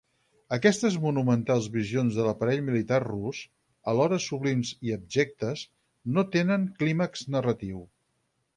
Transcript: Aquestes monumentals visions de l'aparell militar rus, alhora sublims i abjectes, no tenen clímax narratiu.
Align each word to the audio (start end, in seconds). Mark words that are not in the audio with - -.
Aquestes 0.55 0.95
monumentals 1.01 1.67
visions 1.75 2.17
de 2.19 2.25
l'aparell 2.27 2.63
militar 2.69 2.99
rus, 3.03 3.43
alhora 3.93 4.19
sublims 4.29 4.73
i 4.89 4.97
abjectes, 4.99 5.65
no 6.17 6.27
tenen 6.37 6.65
clímax 6.83 7.27
narratiu. 7.37 7.87